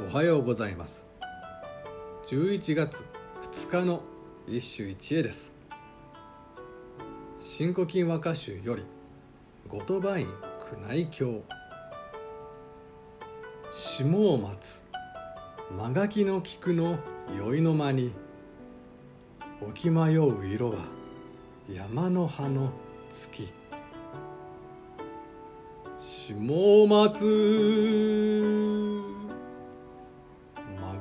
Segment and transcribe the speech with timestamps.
[0.00, 1.06] おはようございます。
[2.26, 3.04] 11月
[3.42, 4.02] 2日の
[4.48, 5.52] 一首一会です。
[7.38, 8.82] 新古今和歌集より
[9.68, 10.26] 後鳥羽院
[10.82, 11.44] 宮内経。
[13.70, 14.82] 霜を待つ
[15.78, 16.98] 間垣の菊の
[17.38, 18.12] 宵の間に
[19.62, 20.78] 置き迷う色は
[21.72, 22.70] 山の葉の
[23.10, 23.52] 月。
[26.00, 28.93] 霜を待つ。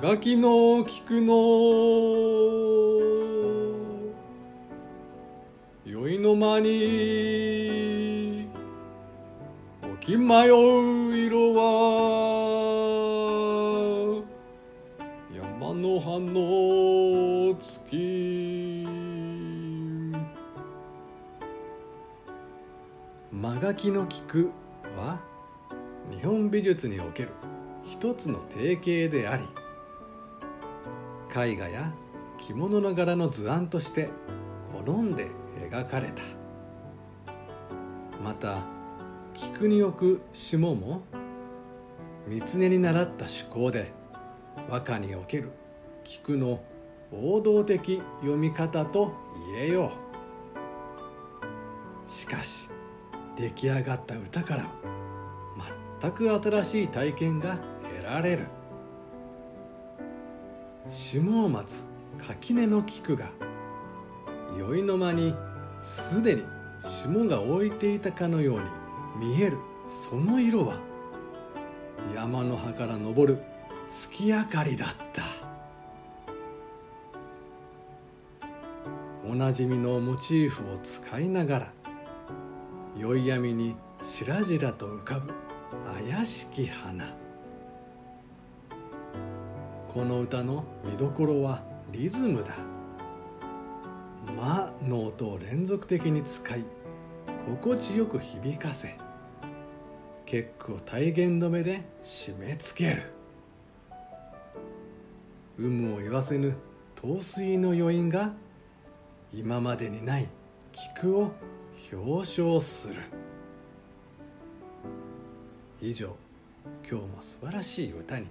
[0.04, 1.34] 間垣の菊の。
[5.86, 8.50] 宵の間に
[9.82, 11.62] 置き迷う色は。
[15.34, 18.86] 山の葉の月。
[23.32, 24.52] 間垣の菊
[24.98, 25.22] は
[26.12, 27.30] 日本美術における
[27.86, 29.63] 一つの定型であり
[31.36, 31.92] 絵画や
[32.38, 34.10] 着物の柄の図案として
[34.72, 35.32] 好んで
[35.72, 36.22] 描かれた
[38.24, 38.60] また
[39.34, 41.04] 菊に置く霜も
[42.28, 43.92] 三常に習った趣向で
[44.70, 45.52] 和歌における
[46.04, 46.62] 菊の
[47.12, 49.14] 王道的読み方と
[49.56, 49.92] 言えよ
[52.08, 52.10] う。
[52.10, 52.70] しかし
[53.38, 54.66] 出来上がった歌から
[56.02, 58.48] 全く新しい体験が得られる。
[60.90, 61.86] 霜を待つ
[62.18, 63.30] 垣根の菊が
[64.58, 65.34] 宵の間に
[65.82, 66.44] すでに
[66.82, 68.60] 霜が置いていたかのよう
[69.22, 70.78] に見えるその色は
[72.14, 73.40] 山の葉から昇る
[73.90, 75.24] 月明かりだった。
[79.26, 81.74] おなじみのモチーフを使いながら
[82.98, 85.34] 宵闇にしらじらと浮かぶ
[86.08, 87.16] 怪しき花。
[89.94, 92.56] この歌の見どころはリズムだ
[94.36, 96.64] 「ま」の音を連続的に使い
[97.46, 98.98] 心地よく響かせ
[100.26, 103.04] 結句を体言止めで締め付ける。
[105.60, 106.56] 有無を言わせぬ
[106.96, 108.34] 陶酔の余韻が
[109.32, 110.28] 今までにない
[110.72, 111.34] 菊を
[111.92, 112.96] 表彰する。
[115.80, 116.16] 以上
[116.90, 118.26] 今日も素晴らしい歌に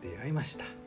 [0.00, 0.81] 出会いました。